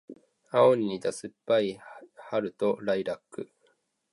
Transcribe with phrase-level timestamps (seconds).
[0.51, 1.79] 青に似た酸っぱい
[2.15, 3.51] 春とライラック